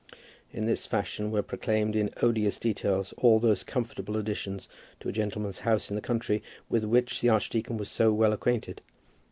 [0.51, 4.67] In this fashion were proclaimed in odious details all those comfortable additions
[4.99, 8.81] to a gentleman's house in the country, with which the archdeacon was so well acquainted.